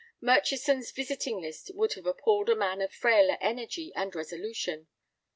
[0.19, 4.87] Murchison's visiting list would have appalled a man of frailer energy and resolution.